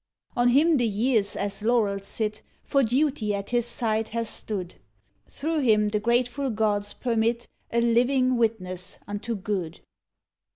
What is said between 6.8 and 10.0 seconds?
permit A living witness unto good.